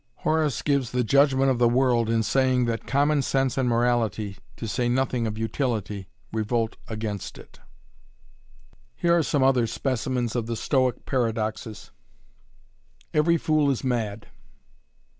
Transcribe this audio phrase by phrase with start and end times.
[0.25, 4.67] Horace gives the judgment of the world in saying that common sense and morality, to
[4.67, 7.59] say nothing of utility, revolt against it.
[8.95, 11.91] Here are some other specimens of the Stoic paradoxes.
[13.13, 14.25] "Every fool is mad".